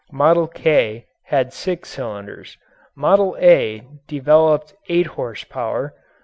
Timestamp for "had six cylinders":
1.25-2.57